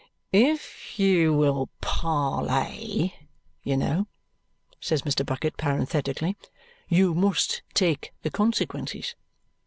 [0.33, 3.13] "If you WILL PARLAY,
[3.61, 4.07] you know,"
[4.79, 5.23] says Mr.
[5.23, 6.37] Bucket parenthetically,
[6.89, 9.13] "you must take the consequences.